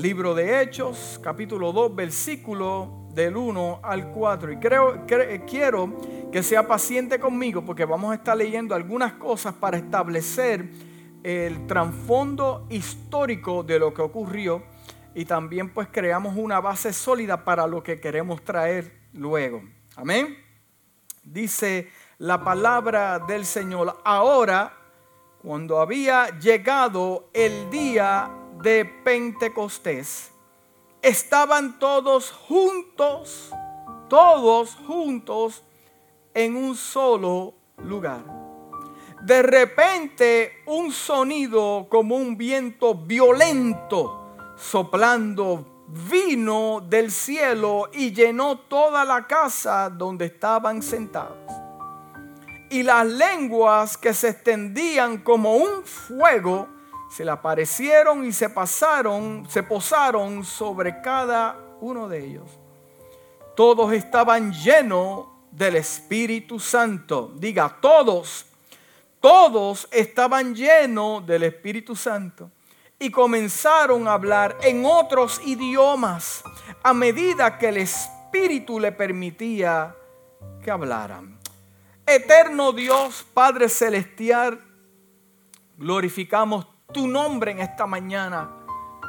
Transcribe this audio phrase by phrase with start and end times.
[0.00, 4.52] libro de Hechos, capítulo 2, versículo del 1 al 4.
[4.52, 5.04] Y creo,
[5.46, 5.98] quiero
[6.32, 10.70] que sea paciente conmigo porque vamos a estar leyendo algunas cosas para establecer
[11.22, 14.62] el trasfondo histórico de lo que ocurrió
[15.14, 19.62] y también pues creamos una base sólida para lo que queremos traer luego.
[19.96, 20.34] Amén.
[21.22, 24.00] Dice la palabra del Señor.
[24.04, 24.72] Ahora,
[25.42, 28.30] cuando había llegado el día
[28.62, 30.32] de Pentecostés,
[31.00, 33.50] estaban todos juntos,
[34.08, 35.62] todos juntos
[36.34, 38.22] en un solo lugar.
[39.22, 49.04] De repente un sonido como un viento violento soplando vino del cielo y llenó toda
[49.04, 51.36] la casa donde estaban sentados.
[52.70, 56.68] Y las lenguas que se extendían como un fuego
[57.10, 62.48] se le aparecieron y se pasaron, se posaron sobre cada uno de ellos.
[63.56, 67.32] Todos estaban llenos del Espíritu Santo.
[67.34, 68.46] Diga, todos,
[69.18, 72.50] todos estaban llenos del Espíritu Santo
[72.98, 76.44] y comenzaron a hablar en otros idiomas
[76.82, 79.96] a medida que el Espíritu le permitía
[80.62, 81.38] que hablaran.
[82.06, 84.60] Eterno Dios, Padre Celestial,
[85.76, 88.50] glorificamos tu nombre en esta mañana,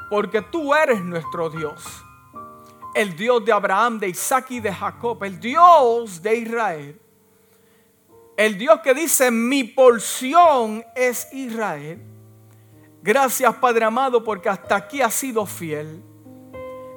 [0.09, 2.03] porque tú eres nuestro Dios.
[2.93, 7.01] El Dios de Abraham, de Isaac y de Jacob, el Dios de Israel.
[8.37, 12.01] El Dios que dice, mi porción es Israel.
[13.03, 16.03] Gracias Padre amado porque hasta aquí has sido fiel.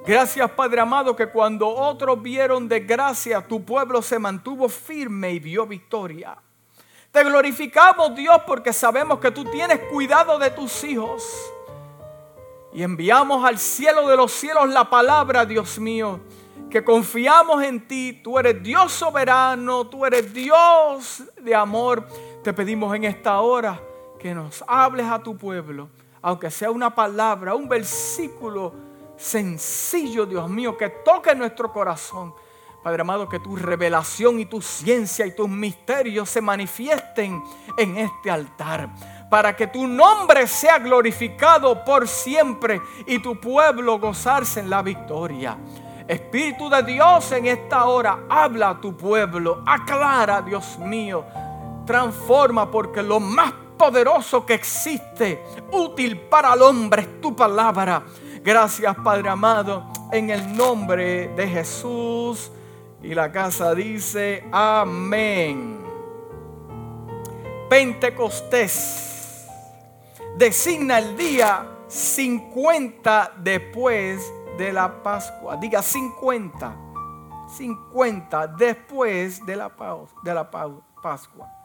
[0.06, 5.66] Gracias Padre amado que cuando otros vieron desgracia, tu pueblo se mantuvo firme y vio
[5.66, 6.36] victoria.
[7.14, 11.24] Te glorificamos Dios porque sabemos que tú tienes cuidado de tus hijos.
[12.72, 16.18] Y enviamos al cielo de los cielos la palabra, Dios mío,
[16.68, 18.20] que confiamos en ti.
[18.20, 22.04] Tú eres Dios soberano, tú eres Dios de amor.
[22.42, 23.80] Te pedimos en esta hora
[24.18, 28.74] que nos hables a tu pueblo, aunque sea una palabra, un versículo
[29.16, 32.34] sencillo, Dios mío, que toque nuestro corazón.
[32.84, 37.42] Padre amado, que tu revelación y tu ciencia y tus misterios se manifiesten
[37.78, 38.90] en este altar.
[39.30, 45.56] Para que tu nombre sea glorificado por siempre y tu pueblo gozarse en la victoria.
[46.06, 51.24] Espíritu de Dios en esta hora, habla a tu pueblo, aclara, Dios mío,
[51.86, 58.02] transforma porque lo más poderoso que existe, útil para el hombre, es tu palabra.
[58.42, 62.52] Gracias Padre amado, en el nombre de Jesús.
[63.04, 65.78] Y la casa dice, amén.
[67.68, 69.46] Pentecostés
[70.36, 75.56] designa el día 50 después de la Pascua.
[75.56, 76.76] Diga 50.
[77.56, 79.70] 50 después de la,
[80.22, 81.64] de la Pascua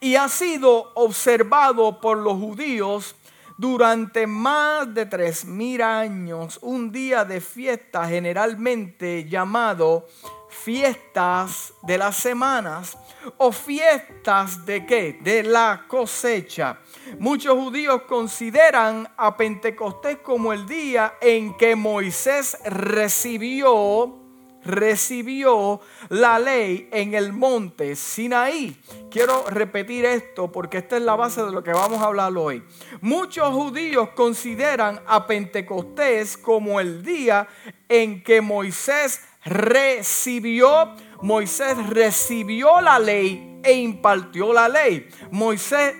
[0.00, 3.16] y ha sido observado por los judíos
[3.56, 10.06] durante más de tres mil años, un día de fiesta generalmente llamado
[10.48, 12.96] fiestas de las semanas
[13.36, 15.18] o fiestas de qué?
[15.20, 16.78] De la cosecha.
[17.18, 24.28] Muchos judíos consideran a Pentecostés como el día en que Moisés recibió
[24.64, 28.78] recibió la ley en el monte Sinaí.
[29.10, 32.62] Quiero repetir esto porque esta es la base de lo que vamos a hablar hoy.
[33.00, 37.48] Muchos judíos consideran a Pentecostés como el día
[37.88, 45.08] en que Moisés recibió, Moisés recibió la ley e impartió la ley.
[45.30, 45.94] Moisés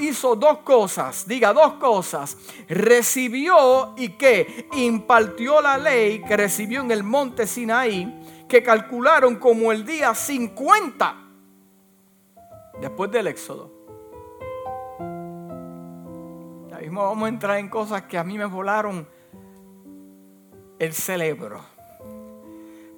[0.00, 2.36] hizo dos cosas, diga dos cosas.
[2.68, 9.72] Recibió y que impartió la ley que recibió en el monte Sinaí, que calcularon como
[9.72, 11.16] el día 50
[12.80, 13.70] después del Éxodo.
[16.70, 19.08] Ya mismo vamos a entrar en cosas que a mí me volaron
[20.78, 21.71] el cerebro.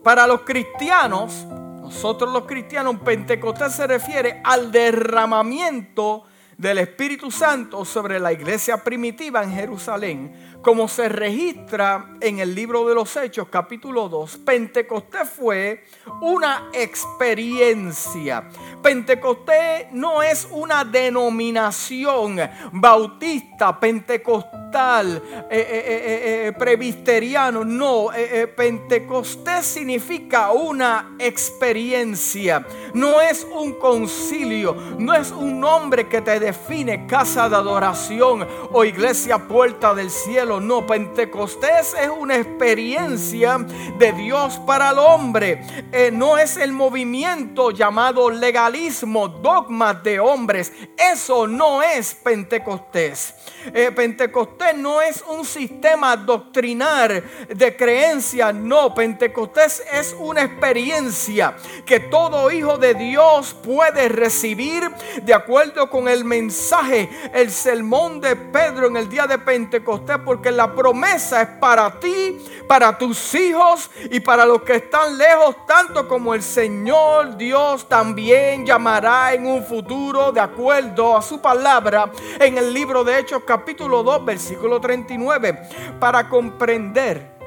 [0.04, 6.24] Para los cristianos, nosotros los cristianos, Pentecostés se refiere al derramamiento
[6.58, 12.88] del Espíritu Santo sobre la iglesia primitiva en Jerusalén, como se registra en el libro
[12.88, 15.84] de los Hechos capítulo 2, Pentecostés fue
[16.22, 18.48] una experiencia.
[18.82, 22.40] Pentecostés no es una denominación
[22.72, 28.08] bautista, pentecostal, eh, eh, eh, previsteriano, no.
[28.56, 37.06] Pentecostés significa una experiencia, no es un concilio, no es un nombre que te define
[37.06, 43.56] casa de adoración o iglesia puerta del cielo no, Pentecostés es una experiencia
[43.98, 45.62] de Dios para el hombre.
[45.90, 50.70] Eh, no es el movimiento llamado legalismo, dogmas de hombres.
[50.98, 53.34] Eso no es Pentecostés.
[53.72, 58.94] Eh, Pentecostés no es un sistema doctrinar de creencia, no.
[58.94, 61.56] Pentecostés es una experiencia
[61.86, 64.90] que todo hijo de Dios puede recibir
[65.22, 70.50] de acuerdo con el mensaje, el sermón de Pedro en el día de Pentecostés, porque
[70.50, 72.38] la promesa es para ti,
[72.68, 78.66] para tus hijos y para los que están lejos, tanto como el Señor Dios también
[78.66, 84.02] llamará en un futuro de acuerdo a su palabra en el libro de Hechos capítulo
[84.02, 85.60] 2, versículo 39,
[86.00, 87.38] para comprender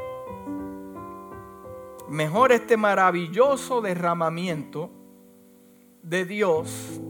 [2.07, 4.89] mejor este maravilloso derramamiento
[6.01, 7.01] de Dios,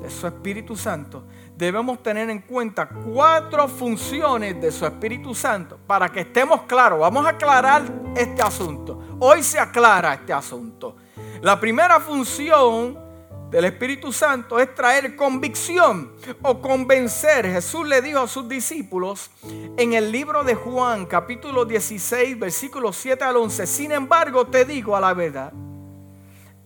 [0.00, 1.26] de su Espíritu Santo,
[1.56, 6.98] debemos tener en cuenta cuatro funciones de su Espíritu Santo para que estemos claros.
[6.98, 7.84] Vamos a aclarar
[8.16, 9.00] este asunto.
[9.20, 10.96] Hoy se aclara este asunto.
[11.40, 12.98] La primera función
[13.50, 16.12] del Espíritu Santo es traer convicción
[16.42, 17.50] o convencer.
[17.50, 19.30] Jesús le dijo a sus discípulos
[19.76, 23.66] en el libro de Juan capítulo 16 versículos 7 al 11.
[23.66, 25.52] Sin embargo te digo a la verdad,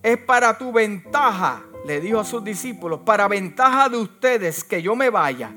[0.02, 4.96] es para tu ventaja, le dijo a sus discípulos, para ventaja de ustedes que yo
[4.96, 5.52] me vaya.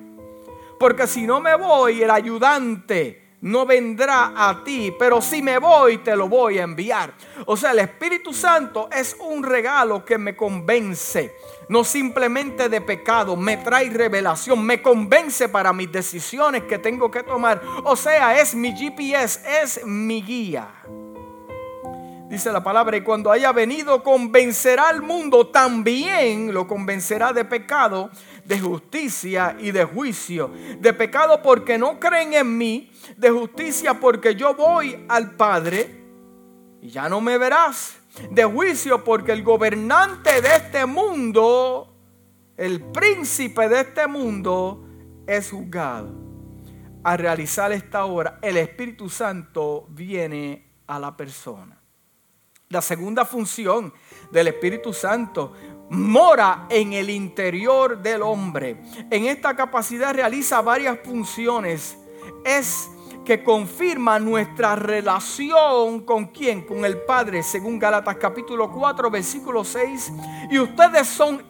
[0.80, 6.00] Porque si no me voy, el ayudante no vendrá a ti, pero si me voy
[6.00, 7.14] te lo voy a enviar.
[7.46, 11.36] O sea, el Espíritu Santo es un regalo que me convence,
[11.70, 17.22] no simplemente de pecado, me trae revelación, me convence para mis decisiones que tengo que
[17.22, 17.62] tomar.
[17.84, 20.68] O sea, es mi GPS, es mi guía.
[22.28, 28.10] Dice la palabra, y cuando haya venido convencerá al mundo, también lo convencerá de pecado,
[28.46, 30.52] de justicia y de juicio.
[30.80, 36.04] De pecado porque no creen en mí, de justicia porque yo voy al Padre
[36.82, 37.98] y ya no me verás.
[38.32, 41.94] De juicio porque el gobernante de este mundo,
[42.56, 44.88] el príncipe de este mundo,
[45.28, 46.24] es juzgado.
[47.04, 51.85] A realizar esta obra, el Espíritu Santo viene a la persona.
[52.70, 53.94] La segunda función
[54.32, 55.54] del Espíritu Santo
[55.92, 58.82] mora en el interior del hombre.
[59.12, 61.96] En esta capacidad realiza varias funciones.
[62.44, 62.90] Es
[63.24, 70.12] que confirma nuestra relación con quién, con el Padre, según Gálatas capítulo 4, versículo 6.
[70.50, 71.44] Y ustedes son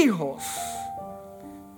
[0.00, 0.42] hijos.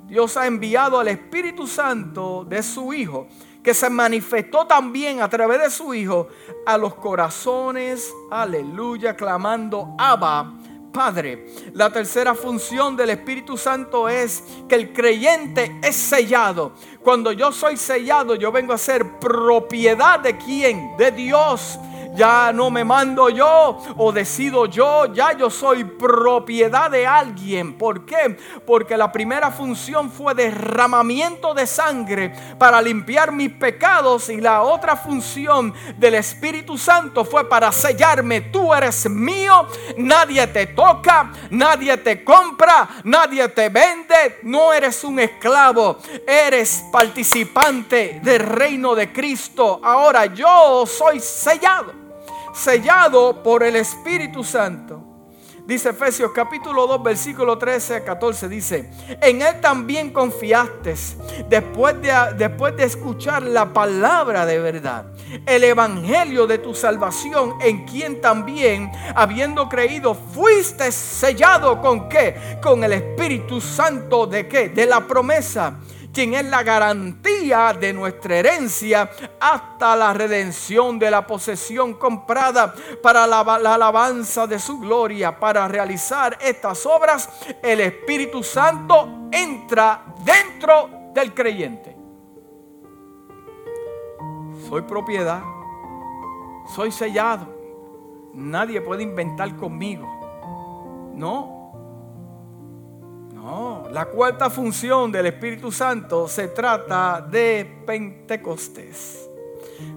[0.07, 3.27] Dios ha enviado al Espíritu Santo de su Hijo,
[3.63, 6.29] que se manifestó también a través de su Hijo
[6.67, 10.55] a los corazones, aleluya, clamando, Abba,
[10.93, 11.47] Padre.
[11.75, 16.73] La tercera función del Espíritu Santo es que el creyente es sellado.
[17.03, 20.97] Cuando yo soy sellado, yo vengo a ser propiedad de quién?
[20.97, 21.79] De Dios
[22.19, 27.79] ya no me mando yo o decido yo, ya yo soy propiedad de alguien.
[27.79, 28.37] ¿Por qué?
[28.67, 34.97] Porque la primera función fue derramamiento de sangre para limpiar mis pecados y la otra
[34.97, 38.41] función del Espíritu Santo fue para sellarme.
[38.41, 45.21] Tú eres mío, nadie te toca, nadie te compra, nadie te vende, no eres un
[45.21, 49.81] esclavo, eres participante del reino de Cristo.
[49.85, 52.08] Ahora yo soy sellado
[52.59, 55.05] sellado por el Espíritu Santo.
[55.65, 60.95] Dice Efesios capítulo 2 versículo 13 a 14 dice, en él también confiaste
[61.47, 65.13] después de, después de escuchar la palabra de verdad,
[65.45, 72.59] el evangelio de tu salvación, en quien también, habiendo creído, fuiste sellado con qué?
[72.63, 74.71] Con el Espíritu Santo de qué?
[74.71, 75.77] De la promesa
[76.19, 79.09] quien es la garantía de nuestra herencia
[79.39, 85.39] hasta la redención de la posesión comprada para la, alabanza de su gloria.
[85.39, 87.31] Para realizar estas obras,
[87.63, 91.97] el Espíritu Santo entra dentro del creyente.
[94.69, 95.41] Soy propiedad,
[96.75, 97.47] soy sellado.
[98.35, 100.05] Nadie puede inventar conmigo.
[101.15, 101.59] No,
[103.93, 109.29] la cuarta función del Espíritu Santo se trata de Pentecostés.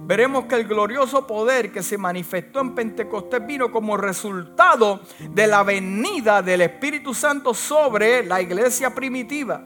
[0.04, 5.62] Veremos que el glorioso poder que se manifestó en Pentecostés vino como resultado de la
[5.62, 9.62] venida del Espíritu Santo sobre la iglesia primitiva.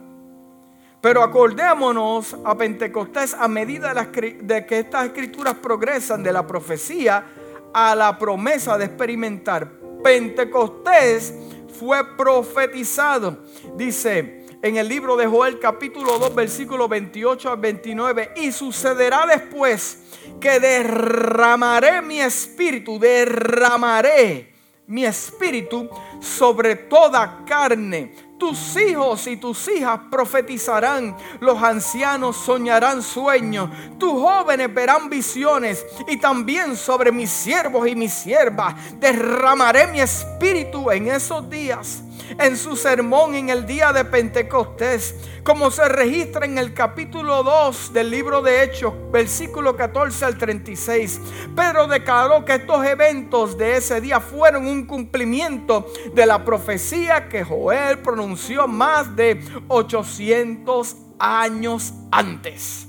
[1.00, 7.24] Pero acordémonos a Pentecostés a medida de que estas escrituras progresan de la profecía
[7.72, 9.70] a la promesa de experimentar.
[10.02, 11.34] Pentecostés
[11.78, 13.38] fue profetizado.
[13.76, 20.02] Dice en el libro de Joel capítulo 2 versículo 28 al 29, y sucederá después
[20.40, 24.54] que derramaré mi espíritu, derramaré
[24.86, 25.88] mi espíritu
[26.20, 34.72] sobre toda carne tus hijos y tus hijas profetizarán, los ancianos soñarán sueños, tus jóvenes
[34.72, 35.84] verán visiones.
[36.08, 42.02] Y también sobre mis siervos y mis siervas derramaré mi espíritu en esos días
[42.38, 47.92] en su sermón en el día de Pentecostés, como se registra en el capítulo 2
[47.92, 51.20] del libro de Hechos, versículo 14 al 36.
[51.54, 57.44] Pedro declaró que estos eventos de ese día fueron un cumplimiento de la profecía que
[57.44, 62.88] Joel pronunció más de 800 años antes.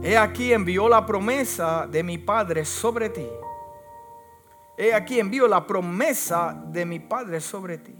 [0.00, 3.26] He aquí envió la promesa de mi Padre sobre ti
[4.78, 7.96] He aquí envío la promesa de mi Padre sobre ti.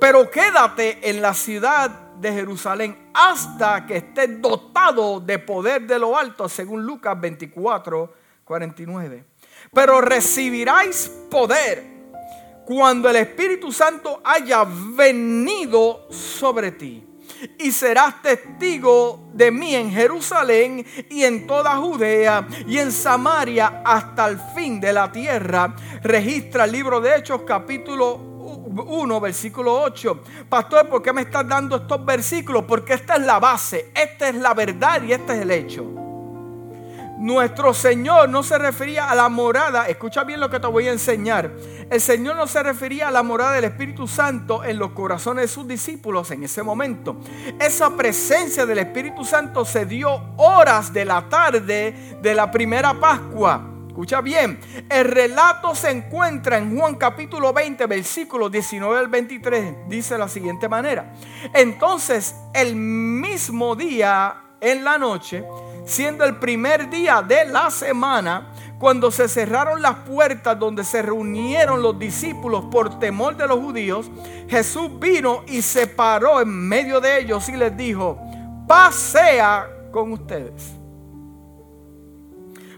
[0.00, 6.16] Pero quédate en la ciudad de Jerusalén hasta que estés dotado de poder de lo
[6.16, 8.14] alto, según Lucas 24,
[8.44, 9.24] 49.
[9.74, 11.84] Pero recibiráis poder
[12.64, 17.09] cuando el Espíritu Santo haya venido sobre ti
[17.58, 24.28] y serás testigo de mí en Jerusalén y en toda Judea y en Samaria hasta
[24.28, 25.74] el fin de la tierra.
[26.02, 30.20] Registra el libro de Hechos capítulo 1, versículo 8.
[30.48, 32.64] Pastor, ¿por qué me estás dando estos versículos?
[32.64, 36.09] Porque esta es la base, esta es la verdad y este es el hecho.
[37.20, 40.92] Nuestro Señor no se refería a la morada, escucha bien lo que te voy a
[40.92, 41.52] enseñar.
[41.90, 45.48] El Señor no se refería a la morada del Espíritu Santo en los corazones de
[45.48, 47.18] sus discípulos en ese momento.
[47.60, 53.66] Esa presencia del Espíritu Santo se dio horas de la tarde de la primera Pascua.
[53.88, 54.58] Escucha bien,
[54.88, 59.74] el relato se encuentra en Juan capítulo 20, versículos 19 al 23.
[59.88, 61.12] Dice de la siguiente manera.
[61.52, 65.44] Entonces, el mismo día en la noche,
[65.90, 71.82] siendo el primer día de la semana, cuando se cerraron las puertas donde se reunieron
[71.82, 74.08] los discípulos por temor de los judíos,
[74.48, 78.18] Jesús vino y se paró en medio de ellos y les dijo,
[78.68, 80.72] paz sea con ustedes.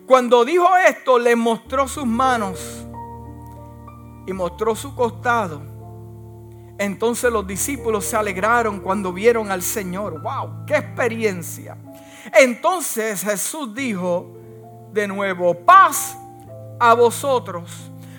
[0.06, 2.86] Cuando dijo esto, les mostró sus manos
[4.26, 5.60] y mostró su costado.
[6.78, 10.20] Entonces los discípulos se alegraron cuando vieron al Señor.
[10.22, 10.64] ¡Wow!
[10.66, 11.76] ¡Qué experiencia!
[12.34, 14.36] Entonces Jesús dijo
[14.92, 16.16] de nuevo, paz
[16.78, 17.70] a vosotros.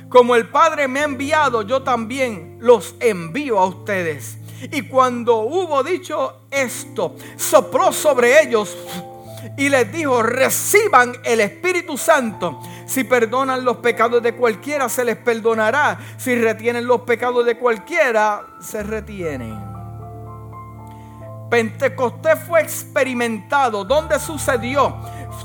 [0.09, 4.37] Como el Padre me ha enviado, yo también los envío a ustedes.
[4.71, 8.77] Y cuando hubo dicho esto, sopló sobre ellos
[9.57, 12.61] y les dijo, reciban el Espíritu Santo.
[12.85, 15.99] Si perdonan los pecados de cualquiera, se les perdonará.
[16.17, 19.72] Si retienen los pecados de cualquiera, se retienen.
[21.53, 23.85] Pentecostés fue experimentado.
[23.85, 24.97] ¿Dónde sucedió?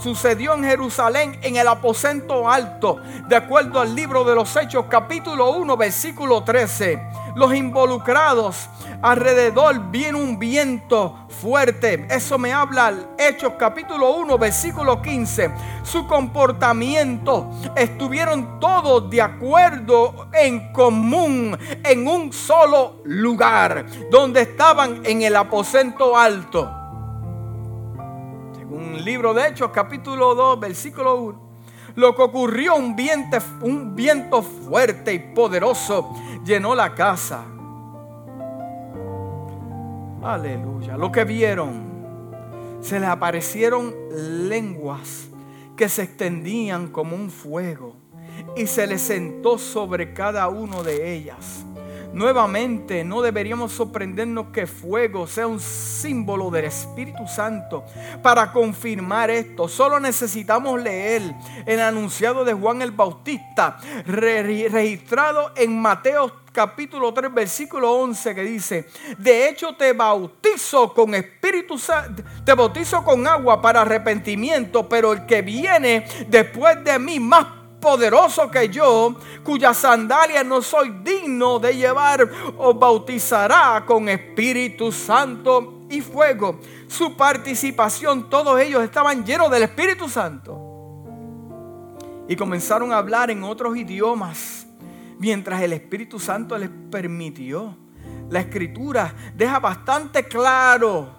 [0.03, 2.97] Sucedió en Jerusalén, en el aposento alto,
[3.29, 6.99] de acuerdo al libro de los Hechos, capítulo 1, versículo 13
[7.39, 8.69] los involucrados.
[9.01, 12.07] Alrededor viene un viento fuerte.
[12.11, 15.51] Eso me habla Hechos capítulo 1, versículo 15.
[15.85, 25.23] Su comportamiento estuvieron todos de acuerdo en común en un solo lugar, donde estaban en
[25.23, 26.69] el aposento alto.
[28.57, 31.48] Según el libro de Hechos capítulo 2, versículo 1
[31.99, 36.15] lo que ocurrió, un viento, un viento fuerte y poderoso
[36.45, 37.45] llenó la casa.
[40.23, 40.97] Aleluya.
[40.97, 43.93] Lo que vieron, se les aparecieron
[44.49, 45.27] lenguas
[45.77, 47.97] que se extendían como un fuego
[48.57, 51.65] y se les sentó sobre cada uno de ellas.
[52.13, 57.85] Nuevamente, no deberíamos sorprendernos que fuego sea un símbolo del Espíritu Santo.
[58.23, 61.23] Para confirmar esto, solo necesitamos leer
[61.67, 68.89] el anunciado de Juan el Bautista, registrado en Mateo capítulo 3, versículo 11, que dice,
[69.17, 75.25] de hecho te bautizo con Espíritu Santo, te bautizo con agua para arrepentimiento, pero el
[75.25, 81.77] que viene después de mí, más poderoso que yo, cuya sandalia no soy digno de
[81.77, 86.61] llevar, os bautizará con Espíritu Santo y fuego.
[86.87, 90.65] Su participación, todos ellos estaban llenos del Espíritu Santo.
[92.29, 94.67] Y comenzaron a hablar en otros idiomas,
[95.19, 97.77] mientras el Espíritu Santo les permitió.
[98.29, 101.17] La escritura deja bastante claro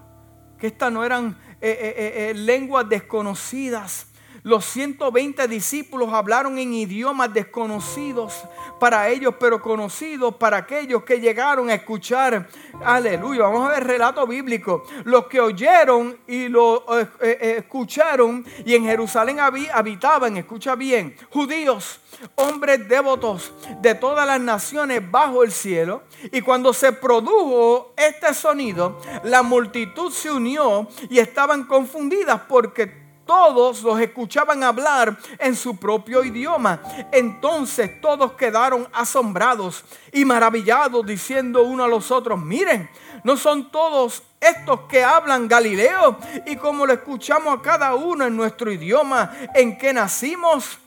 [0.60, 4.08] que estas no eran eh, eh, eh, lenguas desconocidas,
[4.43, 8.43] Los 120 discípulos hablaron en idiomas desconocidos
[8.79, 12.48] para ellos, pero conocidos para aquellos que llegaron a escuchar.
[12.84, 13.43] Aleluya.
[13.43, 14.84] Vamos a ver relato bíblico.
[15.03, 21.15] Los que oyeron y lo eh, eh, eh, escucharon y en Jerusalén habitaban, escucha bien,
[21.29, 22.00] judíos,
[22.36, 26.03] hombres devotos de todas las naciones bajo el cielo.
[26.31, 33.84] Y cuando se produjo este sonido, la multitud se unió y estaban confundidas porque todos
[33.84, 36.82] los escuchaban hablar en su propio idioma.
[37.12, 42.90] Entonces todos quedaron asombrados y maravillados diciendo uno a los otros, miren,
[43.24, 46.18] no son todos estos que hablan Galileo
[46.48, 50.80] y como lo escuchamos a cada uno en nuestro idioma en que nacimos.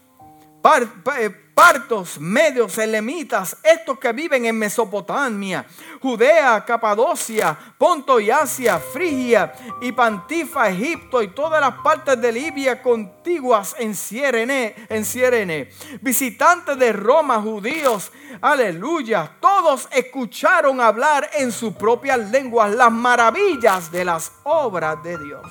[1.21, 5.67] Eh, partos, medios, elemitas, estos que viven en Mesopotamia,
[6.01, 12.83] Judea, Capadocia, Ponto y Asia, Frigia y Pantifa, Egipto y todas las partes de Libia
[12.83, 15.71] contiguas en Sirene, en Sirene.
[16.01, 24.05] Visitantes de Roma, judíos, aleluya, todos escucharon hablar en sus propias lenguas las maravillas de
[24.05, 25.47] las obras de Dios.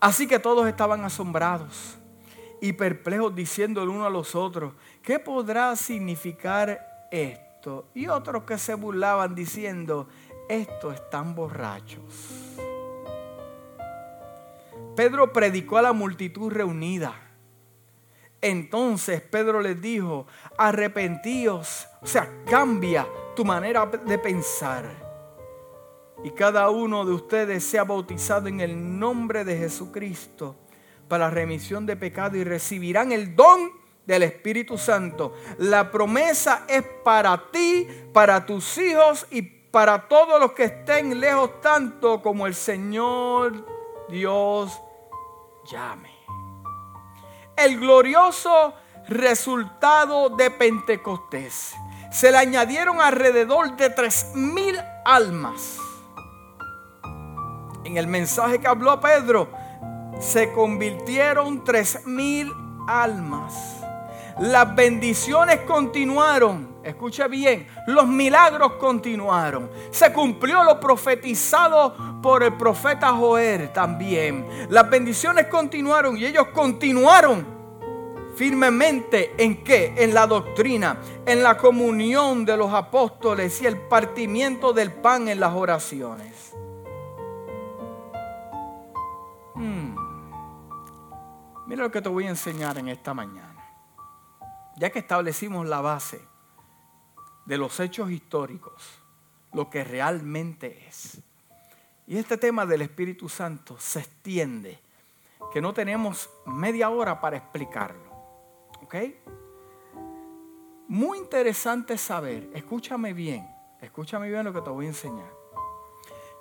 [0.00, 1.98] Así que todos estaban asombrados
[2.60, 7.88] y perplejos diciendo el uno a los otros, ¿qué podrá significar esto?
[7.94, 10.08] Y otros que se burlaban diciendo,
[10.48, 12.56] estos están borrachos.
[14.96, 17.14] Pedro predicó a la multitud reunida.
[18.40, 24.84] Entonces Pedro les dijo, arrepentíos, o sea, cambia tu manera de pensar.
[26.24, 30.56] Y cada uno de ustedes sea bautizado en el nombre de Jesucristo
[31.08, 33.72] para la remisión de pecado y recibirán el don
[34.06, 35.34] del Espíritu Santo.
[35.58, 41.60] La promesa es para ti, para tus hijos y para todos los que estén lejos,
[41.60, 43.66] tanto como el Señor
[44.08, 44.80] Dios
[45.70, 46.10] llame.
[47.56, 48.74] El glorioso
[49.08, 51.74] resultado de Pentecostés.
[52.10, 55.78] Se le añadieron alrededor de tres mil almas.
[57.84, 59.48] En el mensaje que habló Pedro,
[60.18, 62.52] se convirtieron tres mil
[62.86, 63.78] almas.
[64.40, 66.78] Las bendiciones continuaron.
[66.82, 69.70] Escuche bien, los milagros continuaron.
[69.90, 74.46] Se cumplió lo profetizado por el profeta Joel también.
[74.70, 77.58] Las bendiciones continuaron y ellos continuaron
[78.36, 79.92] firmemente en qué?
[79.96, 85.40] En la doctrina, en la comunión de los apóstoles y el partimiento del pan en
[85.40, 86.54] las oraciones.
[91.68, 93.62] Mira lo que te voy a enseñar en esta mañana.
[94.78, 96.18] Ya que establecimos la base
[97.44, 99.02] de los hechos históricos,
[99.52, 101.20] lo que realmente es.
[102.06, 104.80] Y este tema del Espíritu Santo se extiende,
[105.52, 108.14] que no tenemos media hora para explicarlo.
[108.82, 108.94] ¿Ok?
[110.88, 113.46] Muy interesante saber, escúchame bien,
[113.82, 115.30] escúchame bien lo que te voy a enseñar.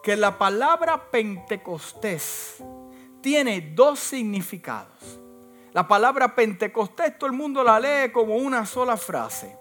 [0.01, 2.63] Que la palabra Pentecostés
[3.27, 5.19] tiene dos significados.
[5.73, 9.53] La palabra Pentecostés todo el mundo la lee como una sola frase.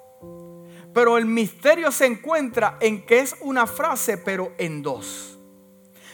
[0.95, 5.37] Pero el misterio se encuentra en que es una frase, pero en dos.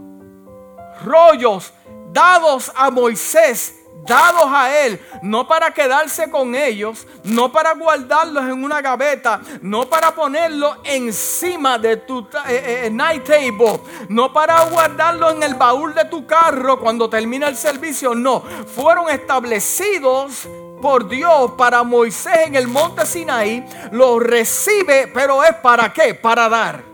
[1.05, 1.73] rollos
[2.11, 8.63] dados a Moisés dados a Él, no para quedarse con ellos, no para guardarlos en
[8.63, 14.63] una gaveta, no para ponerlos encima de tu eh, eh, eh, night table, no para
[14.65, 18.43] guardarlos en el baúl de tu carro cuando termina el servicio, no,
[18.75, 20.47] fueron establecidos
[20.81, 26.13] por Dios para Moisés en el monte Sinaí, los recibe, pero es para qué?
[26.13, 26.89] Para dar.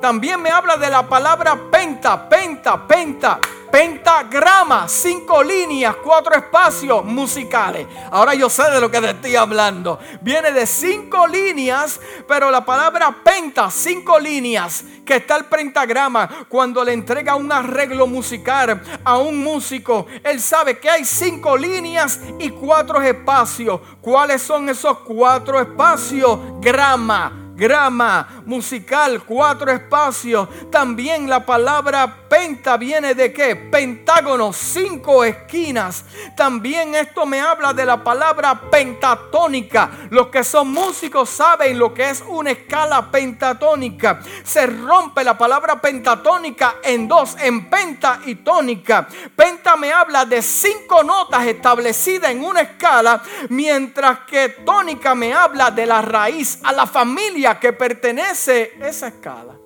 [0.00, 3.38] También me habla de la palabra penta, penta, penta.
[3.72, 7.86] Pentagrama, cinco líneas, cuatro espacios musicales.
[8.10, 9.98] Ahora yo sé de lo que te estoy hablando.
[10.20, 16.84] Viene de cinco líneas, pero la palabra penta, cinco líneas, que está el pentagrama, cuando
[16.84, 22.50] le entrega un arreglo musical a un músico, él sabe que hay cinco líneas y
[22.50, 23.80] cuatro espacios.
[24.02, 26.38] ¿Cuáles son esos cuatro espacios?
[26.60, 30.48] Grama grama musical, cuatro espacios.
[30.68, 33.54] También la palabra penta viene de qué?
[33.54, 36.04] Pentágono, cinco esquinas.
[36.36, 39.90] También esto me habla de la palabra pentatónica.
[40.10, 44.20] Los que son músicos saben lo que es una escala pentatónica.
[44.42, 49.06] Se rompe la palabra pentatónica en dos, en penta y tónica.
[49.36, 55.70] Penta me habla de cinco notas establecidas en una escala, mientras que tónica me habla
[55.70, 59.58] de la raíz, a la familia que pertenece esa escala.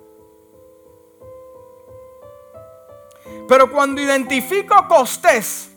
[3.47, 5.69] Pero cuando identifico costés,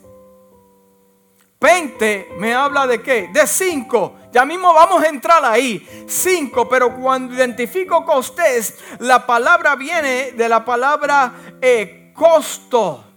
[1.59, 3.29] 20 me habla de qué?
[3.31, 4.15] De 5.
[4.31, 6.05] Ya mismo vamos a entrar ahí.
[6.07, 6.67] 5.
[6.67, 13.10] Pero cuando identifico costés, la palabra viene de la palabra eh, costo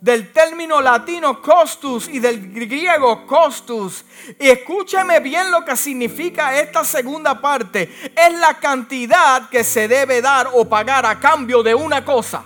[0.00, 4.04] del término latino costus y del griego costus.
[4.38, 8.12] Y escúcheme bien lo que significa esta segunda parte.
[8.14, 12.44] Es la cantidad que se debe dar o pagar a cambio de una cosa.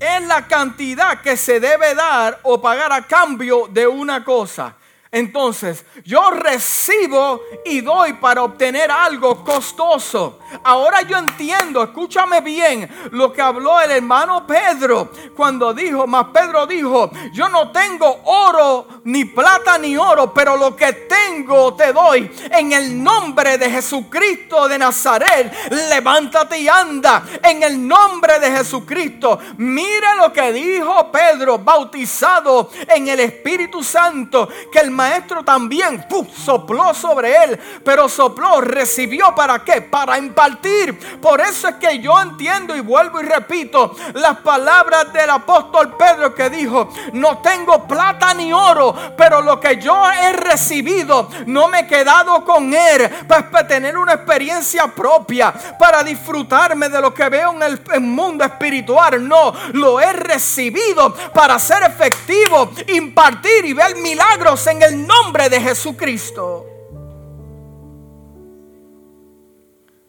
[0.00, 4.76] Es la cantidad que se debe dar o pagar a cambio de una cosa.
[5.10, 10.38] Entonces, yo recibo y doy para obtener algo costoso.
[10.62, 16.66] Ahora yo entiendo, escúchame bien, lo que habló el hermano Pedro cuando dijo, más Pedro
[16.66, 22.30] dijo, yo no tengo oro, ni plata, ni oro, pero lo que tengo te doy.
[22.50, 27.24] En el nombre de Jesucristo de Nazaret, levántate y anda.
[27.42, 34.48] En el nombre de Jesucristo, mira lo que dijo Pedro, bautizado en el Espíritu Santo,
[34.70, 36.04] que el maestro también
[36.36, 39.80] sopló sobre él, pero sopló, recibió para qué?
[39.80, 41.20] Para impartir.
[41.20, 46.34] Por eso es que yo entiendo y vuelvo y repito las palabras del apóstol Pedro
[46.34, 51.80] que dijo, no tengo plata ni oro, pero lo que yo he recibido no me
[51.80, 57.52] he quedado con él para tener una experiencia propia, para disfrutarme de lo que veo
[57.52, 59.26] en el mundo espiritual.
[59.28, 65.48] No, lo he recibido para ser efectivo, impartir y ver milagros en el el nombre
[65.48, 66.66] de Jesucristo.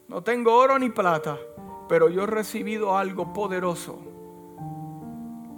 [0.08, 1.38] No tengo oro ni plata,
[1.88, 3.98] pero yo he recibido algo poderoso.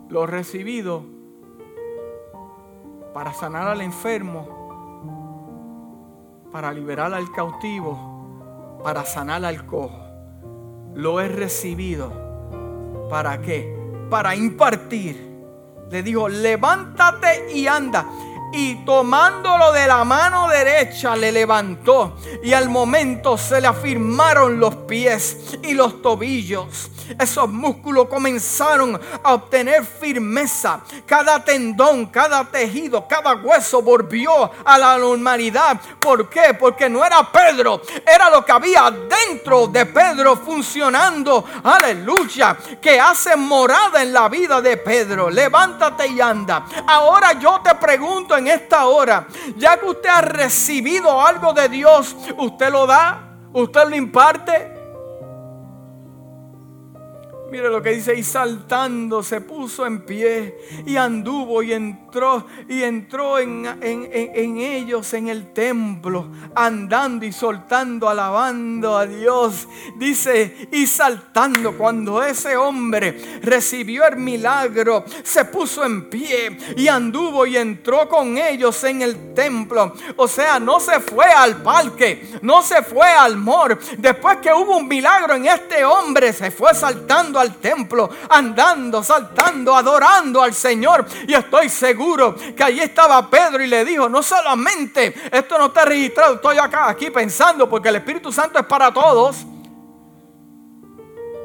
[0.09, 1.05] Lo he recibido
[3.15, 4.49] para sanar al enfermo,
[6.51, 10.01] para liberar al cautivo, para sanar al cojo.
[10.95, 12.13] Lo he recibido.
[13.09, 13.75] ¿Para qué?
[14.11, 15.31] Para impartir.
[15.91, 18.07] Le dijo, levántate y anda
[18.53, 24.75] y tomándolo de la mano derecha le levantó y al momento se le afirmaron los
[24.77, 26.91] pies y los tobillos.
[27.19, 30.81] Esos músculos comenzaron a obtener firmeza.
[31.07, 35.81] Cada tendón, cada tejido, cada hueso volvió a la normalidad.
[35.99, 36.55] ¿Por qué?
[36.59, 41.45] Porque no era Pedro, era lo que había dentro de Pedro funcionando.
[41.65, 45.31] Aleluya, que hace morada en la vida de Pedro.
[45.31, 46.67] Levántate y anda.
[46.87, 49.27] Ahora yo te pregunto en esta hora,
[49.57, 53.37] ya que usted ha recibido algo de Dios, ¿usted lo da?
[53.53, 54.82] ¿Usted lo imparte?
[57.53, 62.83] Mire lo que dice, y saltando se puso en pie y anduvo y entró y
[62.83, 69.69] entró en, en, ellos en el templo, andando y soltando, alabando a Dios.
[69.97, 77.45] Dice, y saltando cuando ese hombre recibió el milagro, se puso en pie y anduvo
[77.45, 79.95] y entró con ellos en el templo.
[80.17, 83.79] O sea, no se fue al parque, no se fue al mor.
[83.99, 89.77] Después que hubo un milagro en este hombre, se fue saltando al templo, andando, saltando,
[89.77, 91.05] adorando al Señor.
[91.27, 95.85] Y estoy seguro que allí estaba Pedro y le dijo, no solamente, esto no está
[95.85, 99.45] registrado, estoy acá, aquí pensando, porque el Espíritu Santo es para todos.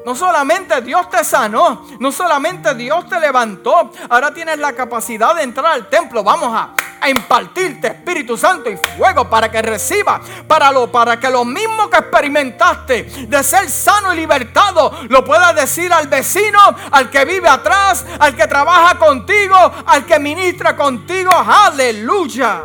[0.06, 5.42] No solamente Dios te sanó, no solamente Dios te levantó, ahora tienes la capacidad de
[5.42, 6.24] entrar al templo.
[6.24, 6.74] Vamos a,
[7.06, 11.98] impartirte Espíritu Santo y fuego para que reciba, para, lo, para que lo mismo que
[11.98, 16.58] experimentaste de ser sano y libertado, lo puedas decir al vecino,
[16.90, 19.56] al que vive atrás, al que trabaja contigo,
[19.86, 21.30] al que ministra contigo.
[21.32, 22.62] Aleluya.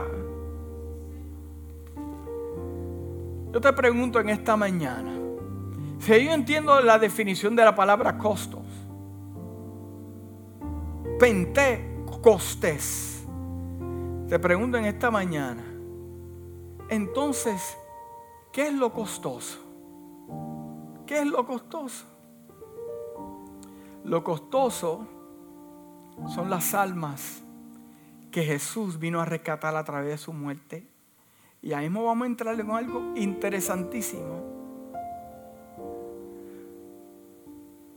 [3.54, 5.12] Yo te pregunto en esta mañana,
[6.00, 8.64] si yo entiendo la definición de la palabra costos,
[11.20, 13.13] pentecostés,
[14.34, 15.64] te pregunto en esta mañana,
[16.90, 17.78] entonces,
[18.52, 19.60] ¿qué es lo costoso?
[21.06, 22.08] ¿Qué es lo costoso?
[24.04, 25.08] Lo costoso
[26.34, 27.44] son las almas
[28.32, 30.88] que Jesús vino a rescatar a través de su muerte.
[31.62, 34.42] Y ahí mismo vamos a entrar en algo interesantísimo.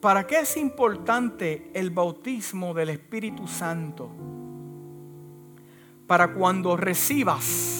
[0.02, 4.10] ¿Para qué es importante el bautismo del Espíritu Santo?
[6.06, 7.76] Para cuando recibas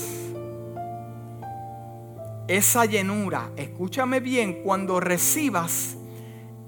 [2.48, 5.96] esa llenura, escúchame bien, cuando recibas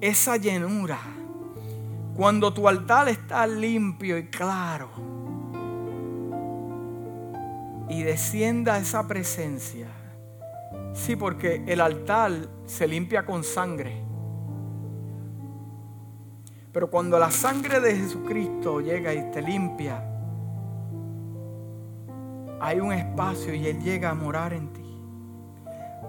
[0.00, 0.98] esa llenura,
[2.16, 4.88] cuando tu altar está limpio y claro,
[7.88, 9.88] y descienda esa presencia,
[10.94, 12.32] sí, porque el altar
[12.66, 14.02] se limpia con sangre.
[16.72, 20.17] Pero cuando la sangre de Jesucristo llega y te limpia,
[22.60, 24.84] hay un espacio y Él llega a morar en ti.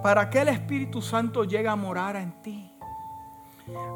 [0.02, 2.72] ¿Para qué el Espíritu Santo llega a morar en ti?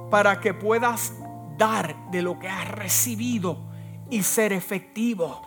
[0.09, 1.13] Para que puedas
[1.57, 3.57] dar de lo que has recibido
[4.09, 5.41] y ser efectivo.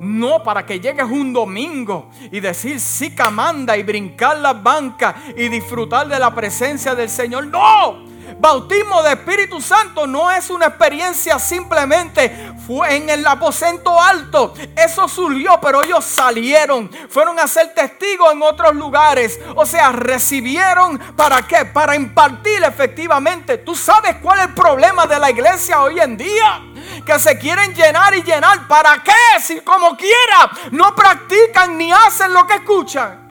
[0.00, 5.48] No para que llegues un domingo y decir sí manda y brincar las bancas y
[5.48, 7.46] disfrutar de la presencia del Señor.
[7.46, 14.54] No, bautismo de Espíritu Santo no es una experiencia simplemente fue en el aposento alto.
[14.76, 19.40] Eso surgió, pero ellos salieron, fueron a ser testigos en otros lugares.
[19.56, 21.64] O sea, recibieron para qué?
[21.64, 23.58] Para impartir efectivamente.
[23.58, 26.62] ¿Tú sabes cuál es el problema de la iglesia hoy en día?
[27.04, 28.66] que se quieren llenar y llenar.
[28.68, 29.40] ¿Para qué?
[29.40, 33.29] Si como quiera no practican ni hacen lo que escuchan.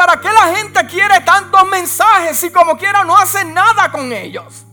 [0.00, 4.64] ¿Para qué la gente quiere tantos mensajes si como quiera no hacen nada con ellos?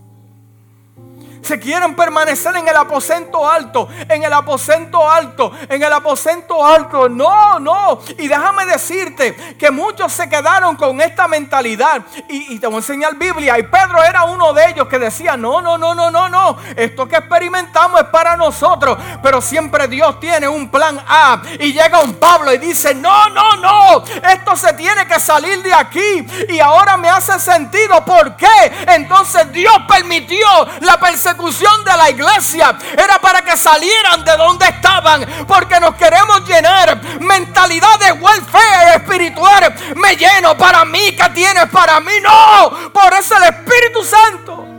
[1.47, 7.07] Se quieren permanecer en el aposento alto, en el aposento alto, en el aposento alto.
[7.07, 8.01] No, no.
[8.17, 12.01] Y déjame decirte que muchos se quedaron con esta mentalidad.
[12.27, 13.57] Y, te voy a enseñar Biblia.
[13.59, 16.57] Y Pedro era uno de ellos que decía, no, no, no, no, no, no.
[16.75, 18.97] Esto que experimentamos es para nosotros.
[19.23, 21.41] Pero siempre Dios tiene un plan A.
[21.61, 24.03] Y llega un Pablo y dice, no, no, no.
[24.05, 26.27] Esto se tiene que salir de aquí.
[26.49, 28.03] Y ahora me hace sentido.
[28.03, 28.83] ¿Por qué?
[28.85, 30.45] Entonces Dios permitió
[30.81, 36.41] la persecución de la iglesia era para que salieran de donde estaban, porque nos queremos
[36.47, 36.99] llenar.
[37.19, 42.13] Mentalidad de welfare espiritual, me lleno para mí, ¿qué tienes para mí?
[42.21, 44.76] No, por eso el Espíritu Santo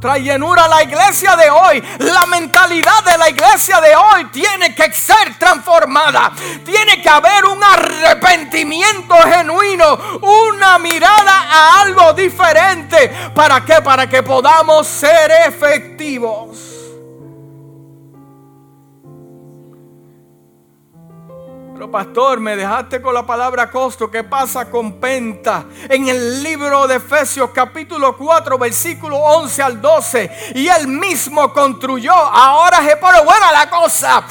[0.00, 1.82] trae llenura a la iglesia de hoy.
[1.98, 6.32] La mentalidad de la iglesia de hoy tiene que ser transformada.
[6.64, 9.98] Tiene que haber un arrepentimiento genuino,
[10.48, 13.10] una mirada a algo diferente.
[13.34, 13.80] ¿Para qué?
[13.82, 16.71] Para que podamos ser efectivos.
[21.92, 24.10] Pastor, me dejaste con la palabra costo.
[24.10, 25.66] ¿Qué pasa con penta?
[25.90, 30.52] En el libro de Efesios capítulo 4 versículo 11 al 12.
[30.54, 32.14] Y él mismo construyó.
[32.14, 34.24] Ahora se pone buena la cosa.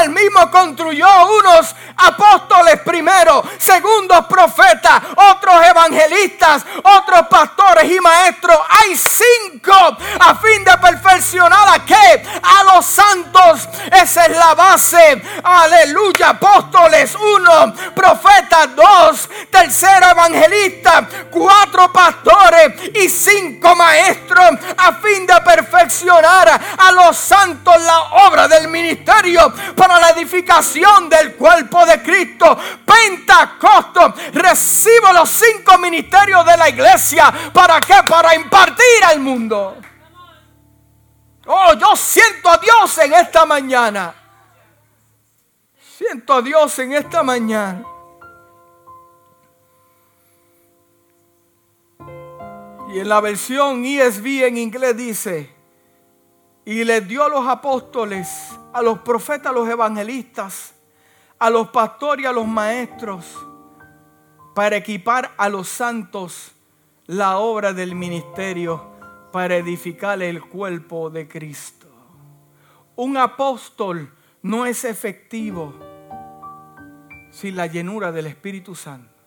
[0.00, 1.08] Él mismo construyó
[1.40, 8.56] unos apóstoles primero, segundos profetas, otros evangelistas, otros pastores y maestros.
[8.68, 9.74] Hay cinco
[10.20, 12.22] a fin de perfeccionar a qué?
[12.44, 13.68] A los santos.
[13.90, 15.20] Esa es la base.
[15.42, 25.40] Aleluya, apóstoles uno, profeta dos, tercero evangelista, cuatro pastores y cinco maestros a fin de
[25.40, 32.58] perfeccionar a los santos la obra del ministerio para la edificación del cuerpo de Cristo.
[32.84, 37.32] Pentacosto, recibo los cinco ministerios de la iglesia.
[37.52, 38.02] ¿Para qué?
[38.08, 39.76] Para impartir al mundo.
[41.46, 44.14] Oh, yo siento a Dios en esta mañana.
[45.98, 47.84] Siento a Dios en esta mañana.
[52.88, 55.52] Y en la versión ESV en inglés dice,
[56.64, 58.28] y les dio a los apóstoles,
[58.72, 60.72] a los profetas, a los evangelistas,
[61.36, 63.36] a los pastores y a los maestros,
[64.54, 66.52] para equipar a los santos
[67.06, 68.86] la obra del ministerio,
[69.32, 71.88] para edificar el cuerpo de Cristo.
[72.94, 75.87] Un apóstol no es efectivo
[77.38, 79.17] sin la llenura del Espíritu Santo.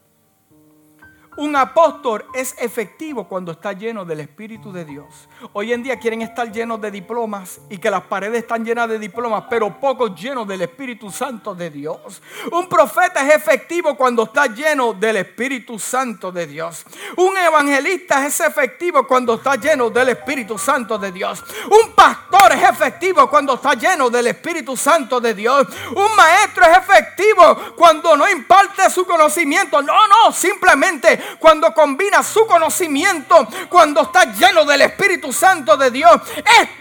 [1.42, 5.28] Un apóstol es efectivo cuando está lleno del Espíritu de Dios.
[5.54, 9.00] Hoy en día quieren estar llenos de diplomas y que las paredes están llenas de
[9.00, 12.22] diplomas, pero pocos llenos del Espíritu Santo de Dios.
[12.52, 16.86] Un profeta es efectivo cuando está lleno del Espíritu Santo de Dios.
[17.18, 21.44] Un evangelista es efectivo cuando está lleno del Espíritu Santo de Dios.
[21.66, 25.66] Un pastor es efectivo cuando está lleno del Espíritu Santo de Dios.
[25.96, 29.82] Un maestro es efectivo cuando no imparte su conocimiento.
[29.82, 36.22] No, no, simplemente cuando combina su conocimiento, cuando está lleno del Espíritu Santo de Dios.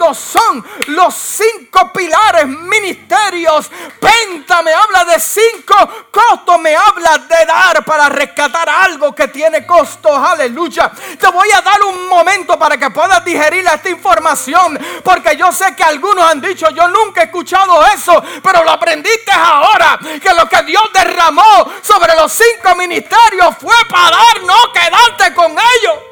[0.00, 3.70] Estos son los cinco pilares ministerios.
[4.00, 5.76] Penta me habla de cinco,
[6.10, 10.16] costo me habla de dar para rescatar algo que tiene costo.
[10.16, 10.90] Aleluya.
[11.18, 15.76] Te voy a dar un momento para que puedas digerir esta información, porque yo sé
[15.76, 20.48] que algunos han dicho, yo nunca he escuchado eso, pero lo aprendiste ahora, que lo
[20.48, 26.09] que Dios derramó sobre los cinco ministerios fue para no quedarte con ellos.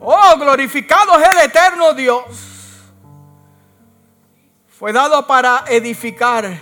[0.00, 2.24] Oh, glorificado es el eterno Dios.
[4.66, 6.58] Fue dado para edificar,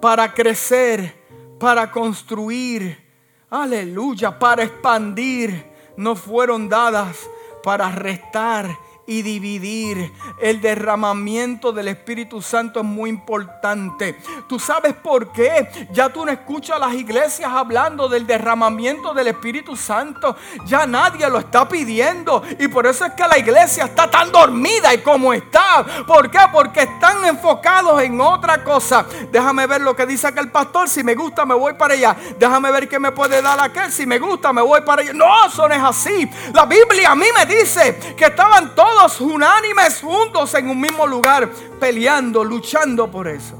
[0.00, 1.14] para crecer,
[1.60, 3.06] para construir.
[3.50, 5.72] Aleluya, para expandir.
[5.96, 7.30] No fueron dadas
[7.62, 10.12] para restar y dividir.
[10.40, 14.18] El derramamiento del Espíritu Santo es muy importante.
[14.48, 15.88] ¿Tú sabes por qué?
[15.92, 20.36] Ya tú no escuchas a las iglesias hablando del derramamiento del Espíritu Santo.
[20.66, 22.42] Ya nadie lo está pidiendo.
[22.58, 25.84] Y por eso es que la iglesia está tan dormida y como está.
[26.06, 26.40] ¿Por qué?
[26.52, 29.06] Porque están enfocados en otra cosa.
[29.30, 30.88] Déjame ver lo que dice aquel pastor.
[30.88, 32.16] Si me gusta, me voy para allá.
[32.38, 33.92] Déjame ver qué me puede dar aquel.
[33.92, 35.12] Si me gusta, me voy para allá.
[35.12, 36.28] No, eso no es así.
[36.52, 41.50] La Biblia a mí me dice que estaban todos unánimes juntos en un mismo lugar,
[41.78, 43.56] peleando, luchando por eso.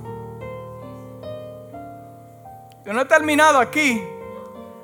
[2.84, 4.02] Yo no he terminado aquí.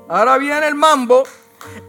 [0.08, 1.24] Ahora viene el mambo.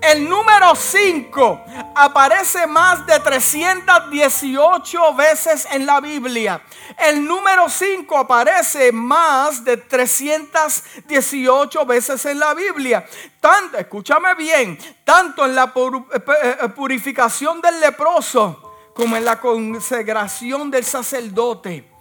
[0.02, 1.62] El número 5
[1.96, 6.62] aparece más de 318 veces en la Biblia.
[6.98, 13.06] El número 5 aparece más de 318 veces en la Biblia.
[13.40, 20.70] Tanto, escúchame bien, tanto en la eh, eh, purificación del leproso como en la consagración
[20.70, 21.93] del sacerdote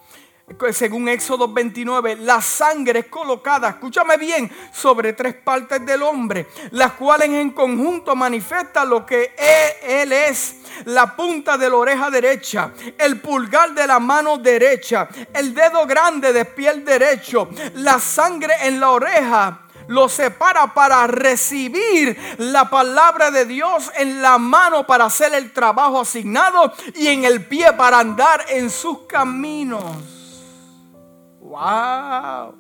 [0.73, 6.93] según Éxodo 29, la sangre es colocada, escúchame bien, sobre tres partes del hombre, las
[6.93, 9.35] cuales en conjunto manifiestan lo que
[9.83, 10.57] él es.
[10.87, 16.33] La punta de la oreja derecha, el pulgar de la mano derecha, el dedo grande
[16.33, 23.45] de piel derecho, la sangre en la oreja lo separa para recibir la palabra de
[23.45, 28.45] Dios en la mano para hacer el trabajo asignado y en el pie para andar
[28.49, 30.22] en sus caminos.
[31.53, 32.55] ¡Wow!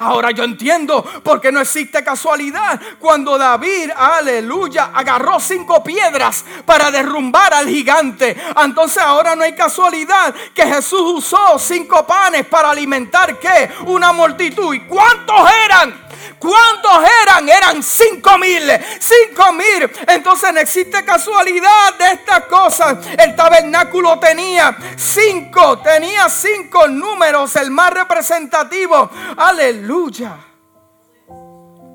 [0.00, 2.78] Ahora yo entiendo por qué no existe casualidad.
[2.98, 8.36] Cuando David, aleluya, agarró cinco piedras para derrumbar al gigante.
[8.62, 13.70] Entonces ahora no hay casualidad que Jesús usó cinco panes para alimentar qué?
[13.86, 14.74] Una multitud.
[14.74, 16.07] ¿Y cuántos eran?
[16.38, 17.48] ¿Cuántos eran?
[17.48, 18.62] Eran cinco mil.
[18.98, 19.90] Cinco mil.
[20.06, 22.98] Entonces no existe casualidad de estas cosas.
[23.18, 25.78] El tabernáculo tenía cinco.
[25.78, 27.54] Tenía cinco números.
[27.56, 29.10] El más representativo.
[29.36, 30.47] Aleluya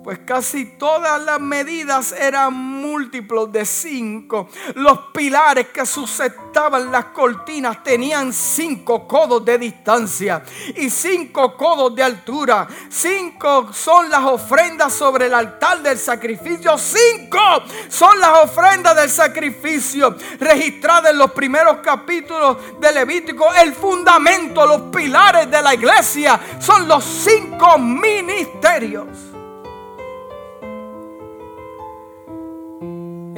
[0.03, 4.49] pues casi todas las medidas eran múltiplos de cinco.
[4.75, 10.43] Los pilares que sustentaban las cortinas tenían cinco codos de distancia
[10.75, 12.67] y cinco codos de altura.
[12.89, 16.77] Cinco son las ofrendas sobre el altar del sacrificio.
[16.77, 17.39] Cinco
[17.87, 23.53] son las ofrendas del sacrificio registradas en los primeros capítulos de Levítico.
[23.53, 29.32] El fundamento, los pilares de la iglesia son los cinco ministerios.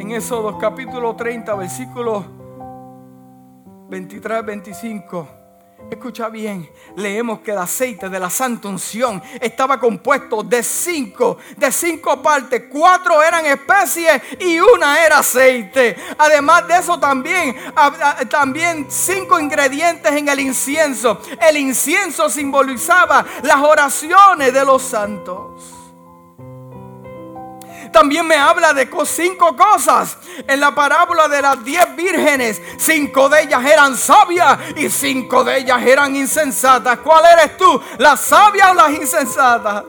[0.05, 2.25] En Éxodo capítulo 30, versículos
[3.89, 5.27] 23 25.
[5.89, 11.71] Escucha bien, leemos que el aceite de la santa unción estaba compuesto de cinco, de
[11.71, 15.95] cinco partes, cuatro eran especies y una era aceite.
[16.17, 17.55] Además de eso también,
[18.29, 21.19] también cinco ingredientes en el incienso.
[21.41, 25.74] El incienso simbolizaba las oraciones de los santos.
[27.95, 30.17] También me habla de cinco cosas.
[30.45, 35.59] En la parábola de las diez vírgenes, cinco de ellas eran sabias y cinco de
[35.59, 36.99] ellas eran insensatas.
[36.99, 37.81] ¿Cuál eres tú?
[37.97, 39.85] ¿Las sabias o las insensatas?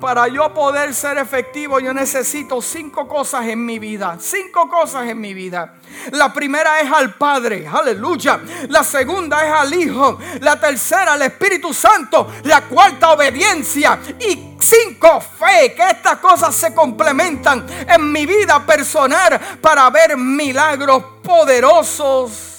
[0.00, 4.18] Para yo poder ser efectivo, yo necesito cinco cosas en mi vida.
[4.20, 5.74] Cinco cosas en mi vida.
[6.12, 8.40] La primera es al Padre, aleluya.
[8.68, 10.18] La segunda es al Hijo.
[10.40, 12.28] La tercera al Espíritu Santo.
[12.44, 13.98] La cuarta obediencia.
[14.20, 15.74] Y cinco, fe.
[15.74, 22.52] Que estas cosas se complementan en mi vida personal para ver milagros poderosos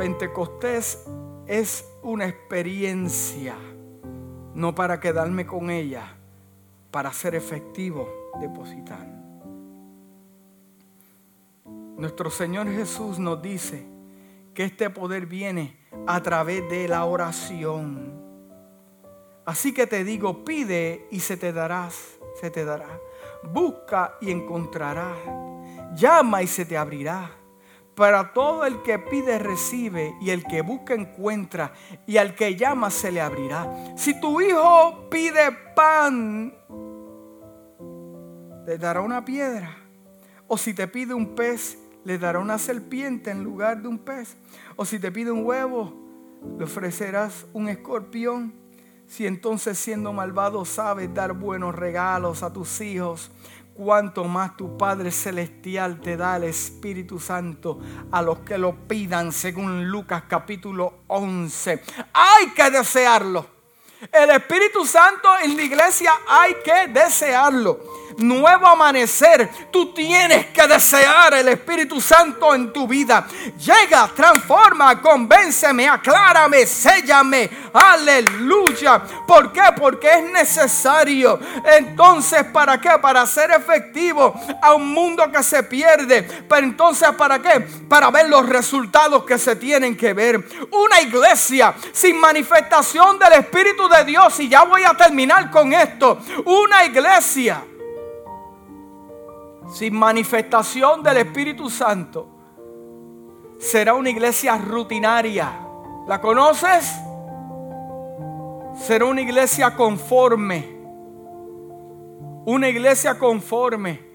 [0.00, 1.04] Pentecostés
[1.46, 3.54] es una experiencia,
[4.54, 6.16] no para quedarme con ella,
[6.90, 8.08] para ser efectivo,
[8.40, 9.06] depositar.
[11.98, 13.89] Nuestro Señor Jesús nos dice
[14.60, 15.74] que este poder viene
[16.06, 18.12] a través de la oración.
[19.46, 23.00] Así que te digo, pide y se te darás, se te dará.
[23.42, 25.16] Busca y encontrarás.
[25.94, 27.30] Llama y se te abrirá.
[27.94, 31.72] Para todo el que pide recibe y el que busca encuentra
[32.06, 33.66] y al que llama se le abrirá.
[33.96, 36.52] Si tu hijo pide pan,
[38.66, 39.74] le dará una piedra.
[40.46, 44.36] O si te pide un pez, le dará una serpiente en lugar de un pez.
[44.76, 45.94] O si te pide un huevo,
[46.58, 48.54] le ofrecerás un escorpión.
[49.06, 53.30] Si entonces siendo malvado sabes dar buenos regalos a tus hijos,
[53.74, 57.80] cuanto más tu Padre Celestial te da el Espíritu Santo
[58.12, 61.82] a los que lo pidan, según Lucas capítulo 11.
[62.12, 63.59] Hay que desearlo.
[64.12, 69.48] El Espíritu Santo en la iglesia hay que desearlo nuevo amanecer.
[69.70, 73.26] Tú tienes que desear el Espíritu Santo en tu vida.
[73.58, 77.50] Llega, transforma, convénceme, aclárame, séllame.
[77.72, 79.02] Aleluya.
[79.26, 79.62] ¿Por qué?
[79.78, 81.38] Porque es necesario.
[81.64, 82.98] Entonces, ¿para qué?
[83.00, 86.22] Para ser efectivo a un mundo que se pierde.
[86.48, 87.60] Pero entonces, ¿para qué?
[87.88, 90.44] Para ver los resultados que se tienen que ver.
[90.70, 94.40] Una iglesia sin manifestación del Espíritu de Dios.
[94.40, 96.18] Y ya voy a terminar con esto.
[96.46, 97.64] Una iglesia
[99.70, 102.28] sin manifestación del Espíritu Santo,
[103.58, 105.52] será una iglesia rutinaria.
[106.06, 106.92] ¿La conoces?
[108.86, 110.80] Será una iglesia conforme.
[112.46, 114.10] Una iglesia conforme.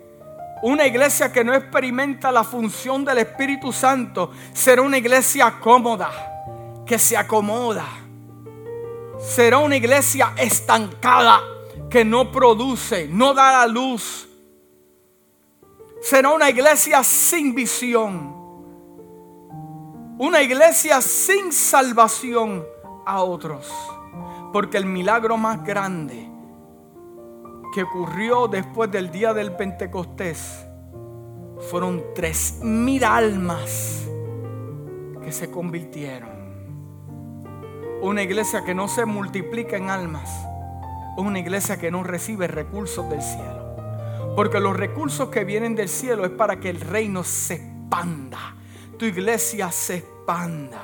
[0.63, 6.09] Una iglesia que no experimenta la función del Espíritu Santo será una iglesia cómoda,
[6.85, 7.85] que se acomoda.
[9.25, 11.41] Será una iglesia estancada,
[11.89, 14.27] que no produce, no da la luz,
[16.01, 18.35] será una iglesia sin visión.
[20.19, 22.63] Una iglesia sin salvación
[23.05, 23.73] a otros.
[24.53, 26.29] Porque el milagro más grande
[27.73, 30.65] que ocurrió después del día del Pentecostés
[31.69, 34.05] fueron tres mil almas
[35.23, 36.34] que se convirtieron.
[38.05, 40.29] Una iglesia que no se multiplica en almas.
[41.17, 44.35] Una iglesia que no recibe recursos del cielo.
[44.35, 48.53] Porque los recursos que vienen del cielo es para que el reino se expanda.
[48.99, 50.83] Tu iglesia se expanda.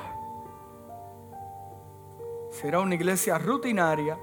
[2.50, 4.18] Será una iglesia rutinaria.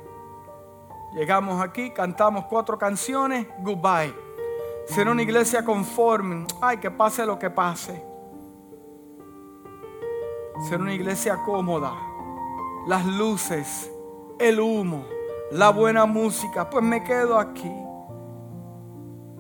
[1.14, 4.14] Llegamos aquí, cantamos cuatro canciones, goodbye.
[4.88, 6.46] Será una iglesia conforme.
[6.62, 8.04] Ay, que pase lo que pase.
[10.68, 12.09] Será una iglesia cómoda.
[12.88, 13.92] Las luces,
[14.40, 15.06] el humo,
[15.52, 16.70] la buena música.
[16.70, 17.72] Pues me quedo aquí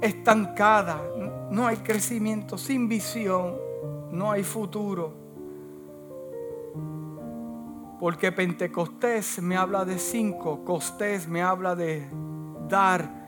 [0.01, 1.01] estancada,
[1.51, 3.55] no hay crecimiento, sin visión,
[4.11, 5.13] no hay futuro.
[7.99, 12.07] Porque Pentecostés me habla de cinco, Costés me habla de
[12.69, 13.19] dar.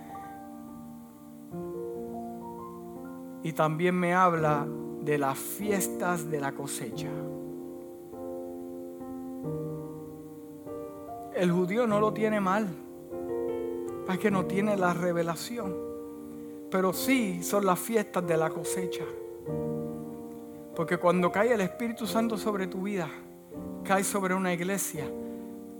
[3.44, 4.66] Y también me habla
[5.02, 7.10] de las fiestas de la cosecha.
[11.36, 12.68] El judío no lo tiene mal,
[14.10, 15.92] es que no tiene la revelación
[16.72, 19.04] pero sí son las fiestas de la cosecha.
[20.74, 23.10] Porque cuando cae el Espíritu Santo sobre tu vida,
[23.84, 25.04] cae sobre una iglesia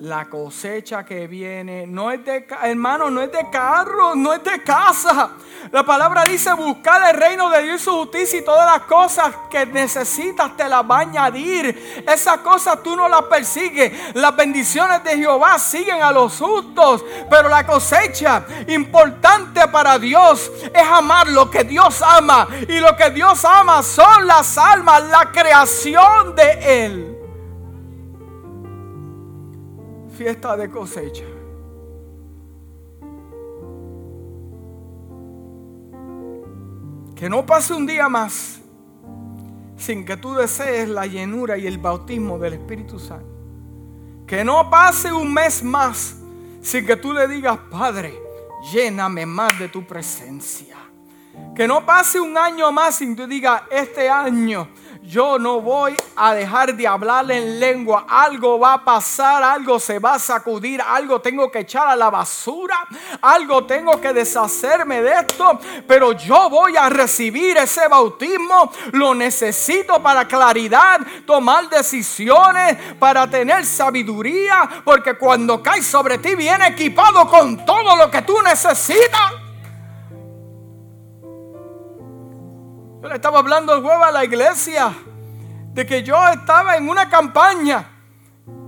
[0.02, 4.64] la cosecha que viene no es de, hermano, no es de carro, no es de
[4.64, 5.30] casa.
[5.72, 9.32] La palabra dice buscar el reino de Dios y su justicia y todas las cosas
[9.52, 12.04] que necesitas te las va a añadir.
[12.08, 14.16] Esas cosas tú no las persigues.
[14.16, 17.06] Las bendiciones de Jehová siguen a los justos.
[17.30, 22.48] Pero la cosecha importante para Dios es amar lo que Dios ama.
[22.68, 27.11] Y lo que Dios ama son las almas, la creación de Él.
[30.22, 31.26] Fiesta de cosecha.
[37.16, 38.62] Que no pase un día más
[39.78, 43.26] sin que tú desees la llenura y el bautismo del Espíritu Santo.
[44.28, 46.18] Que no pase un mes más
[46.62, 48.14] sin que tú le digas, Padre,
[48.72, 50.78] lléname más de tu presencia.
[51.56, 54.68] Que no pase un año más sin que tú digas, este año
[55.04, 58.06] yo no voy a dejar de hablarle en lengua.
[58.08, 62.10] Algo va a pasar, algo se va a sacudir, algo tengo que echar a la
[62.10, 62.78] basura,
[63.22, 68.72] algo tengo que deshacerme de esto, pero yo voy a recibir ese bautismo.
[68.92, 76.68] Lo necesito para claridad, tomar decisiones, para tener sabiduría, porque cuando cae sobre ti viene
[76.68, 79.51] equipado con todo lo que tú necesitas.
[83.02, 84.94] Yo le estaba hablando el jueves a la iglesia
[85.74, 87.84] de que yo estaba en una campaña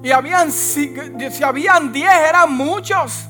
[0.01, 0.09] y
[0.51, 3.27] si, habían 10 eran muchos.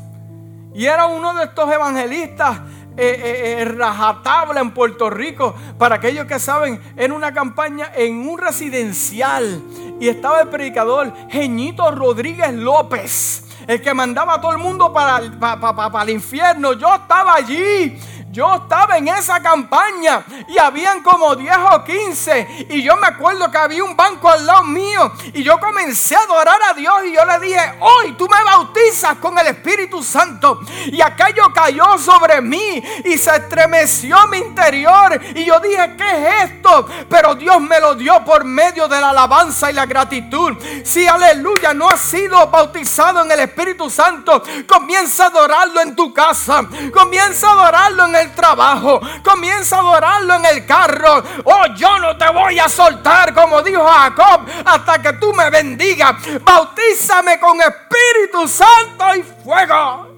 [0.74, 2.58] Y era uno de estos evangelistas
[2.96, 5.54] eh, eh, eh, rajatable en Puerto Rico.
[5.78, 9.62] Para aquellos que saben, era una campaña en un residencial.
[10.00, 15.20] Y estaba el predicador Geñito Rodríguez López, el que mandaba a todo el mundo para,
[15.38, 16.74] para el infierno.
[16.74, 18.00] Yo estaba allí
[18.34, 23.52] yo estaba en esa campaña y habían como 10 o 15 y yo me acuerdo
[23.52, 27.14] que había un banco al lado mío y yo comencé a adorar a Dios y
[27.14, 32.42] yo le dije, hoy tú me bautizas con el Espíritu Santo y aquello cayó sobre
[32.42, 36.88] mí y se estremeció mi interior y yo dije, ¿qué es esto?
[37.08, 40.58] Pero Dios me lo dio por medio de la alabanza y la gratitud.
[40.84, 46.12] Si aleluya no has sido bautizado en el Espíritu Santo, comienza a adorarlo en tu
[46.12, 51.24] casa, comienza a adorarlo en el trabajo, comienza a adorarlo en el carro.
[51.44, 56.16] Oh, yo no te voy a soltar, como dijo Jacob, hasta que tú me bendigas.
[56.44, 60.14] Bautízame con Espíritu Santo y fuego.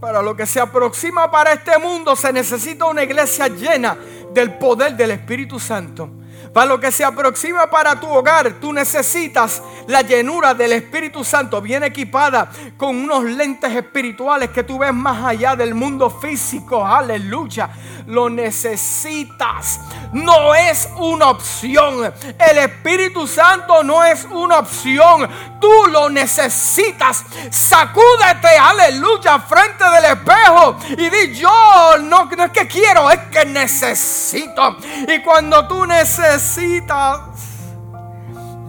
[0.00, 3.98] Para lo que se aproxima para este mundo se necesita una iglesia llena
[4.32, 6.19] del poder del Espíritu Santo.
[6.52, 11.60] Para lo que se aproxima para tu hogar, tú necesitas la llenura del Espíritu Santo,
[11.60, 16.84] bien equipada con unos lentes espirituales que tú ves más allá del mundo físico.
[16.84, 17.70] Aleluya.
[18.06, 19.80] Lo necesitas.
[20.12, 22.12] No es una opción.
[22.36, 25.28] El Espíritu Santo no es una opción.
[25.60, 27.24] Tú lo necesitas.
[27.50, 33.44] Sacúdete, aleluya, frente del espejo y di yo no, no es que quiero, es que
[33.44, 34.78] necesito.
[35.06, 37.20] Y cuando tú necesitas necesitas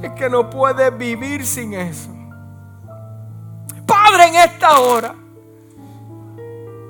[0.04, 2.10] es que no puedes vivir sin eso.
[3.86, 5.16] Padre, en esta hora,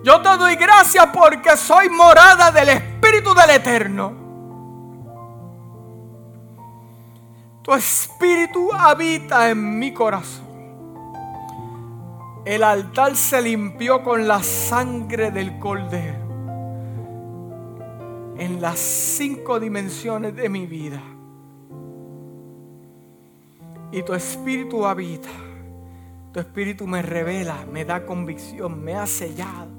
[0.03, 4.13] yo te doy gracias porque soy morada del Espíritu del Eterno.
[7.61, 10.49] Tu Espíritu habita en mi corazón.
[12.43, 16.20] El altar se limpió con la sangre del Cordero
[18.41, 20.99] en las cinco dimensiones de mi vida.
[23.91, 25.29] Y tu espíritu habita.
[26.33, 29.69] Tu espíritu me revela, me da convicción, me ha sellado.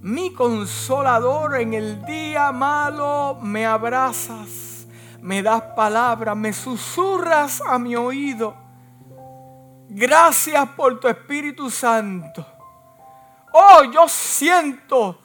[0.00, 4.86] Mi consolador en el día malo me abrazas,
[5.20, 8.54] me das palabras, me susurras a mi oído.
[9.88, 12.46] Gracias por tu Espíritu Santo.
[13.52, 15.18] Oh, yo siento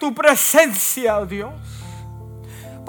[0.00, 1.69] tu presencia, oh Dios.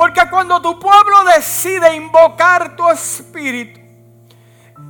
[0.02, 3.80] Porque cuando tu pueblo decide invocar tu espíritu,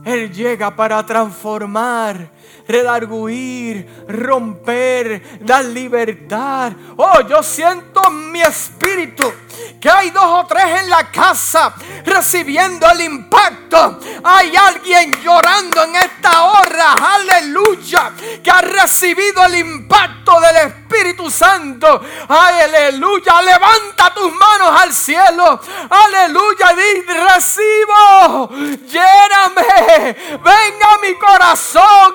[0.06, 2.32] Él llega para transformar,
[2.68, 6.74] redarguir, romper, dar libertad.
[6.98, 9.32] Oh, yo siento en mi espíritu
[9.80, 11.74] que hay dos o tres en la casa
[12.06, 14.00] recibiendo el impacto.
[14.24, 18.12] Hay alguien llorando en esta hora, aleluya,
[18.44, 22.02] que ha recibido el impacto del Espíritu Santo.
[22.28, 25.60] Aleluya, levanta tus manos al cielo.
[25.90, 28.50] Aleluya, di, recibo,
[28.86, 32.14] lléname, venga mi corazón,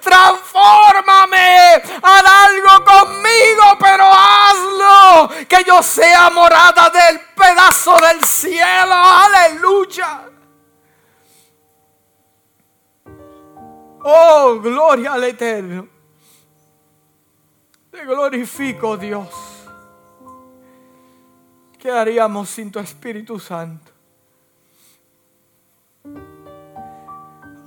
[0.00, 8.94] transfórmame, haz algo conmigo, pero hazlo, que yo sea morada de el pedazo del cielo.
[8.94, 10.22] Aleluya.
[14.02, 15.88] Oh, gloria al Eterno.
[17.90, 19.28] Te glorifico, Dios.
[21.78, 23.92] ¿Qué haríamos sin tu Espíritu Santo?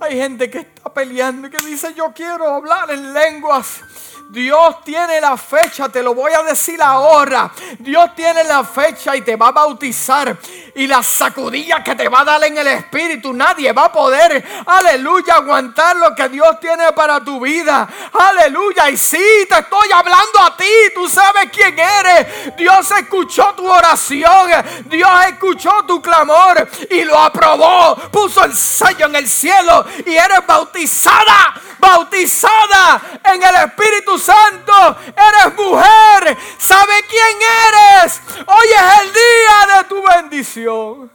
[0.00, 3.82] Hay gente que está está peleando y que dice, yo quiero hablar en lenguas.
[4.30, 7.50] Dios tiene la fecha, te lo voy a decir ahora.
[7.80, 10.36] Dios tiene la fecha y te va a bautizar.
[10.76, 14.44] Y la sacudilla que te va a dar en el Espíritu, nadie va a poder,
[14.66, 17.88] aleluya, aguantar lo que Dios tiene para tu vida.
[18.12, 18.88] Aleluya.
[18.90, 19.18] Y sí,
[19.48, 20.72] te estoy hablando a ti.
[20.94, 22.56] Tú sabes quién eres.
[22.56, 24.48] Dios escuchó tu oración.
[24.84, 27.96] Dios escuchó tu clamor y lo aprobó.
[28.12, 34.72] Puso el sello en el cielo y eres bautizada, bautizada en el Espíritu Santo,
[35.06, 38.20] eres mujer, sabe quién eres.
[38.46, 41.12] Hoy es el día de tu bendición.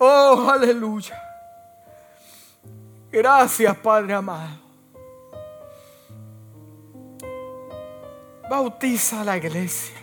[0.00, 1.20] Oh, aleluya.
[3.10, 4.58] Gracias, Padre amado.
[8.48, 9.96] Bautiza a la iglesia.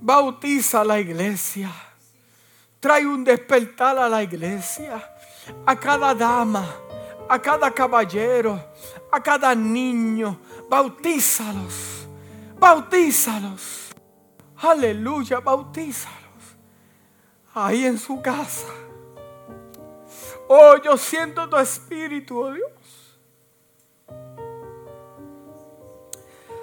[0.00, 1.87] Bautiza a la iglesia.
[2.80, 5.02] Trae un despertar a la iglesia.
[5.66, 6.88] A cada dama
[7.28, 8.58] a cada caballero,
[9.12, 12.08] a cada niño, bautízalos,
[12.58, 13.94] bautízalos.
[14.56, 16.16] Aleluya, bautízalos.
[17.54, 18.68] Ahí en su casa.
[20.48, 23.18] Oh, yo siento tu espíritu, oh Dios.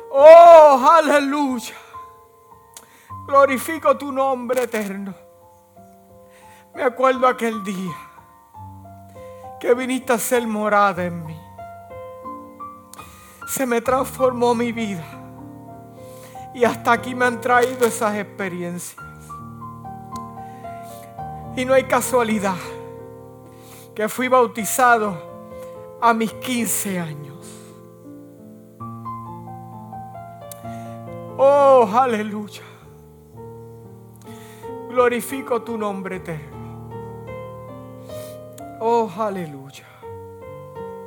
[0.10, 1.76] Oh, aleluya.
[3.28, 5.25] Glorifico tu nombre eterno.
[6.76, 7.96] Me acuerdo aquel día
[9.62, 11.40] que viniste a ser morada en mí.
[13.48, 15.06] Se me transformó mi vida.
[16.54, 19.06] Y hasta aquí me han traído esas experiencias.
[21.56, 22.58] Y no hay casualidad
[23.96, 25.18] que fui bautizado
[26.02, 27.36] a mis 15 años.
[31.38, 32.64] Oh, aleluya.
[34.90, 36.55] Glorifico tu nombre eterno.
[38.80, 39.85] Oh, aleluya.